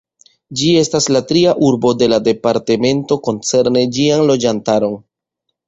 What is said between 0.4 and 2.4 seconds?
Ĝi estas la tria urbo de la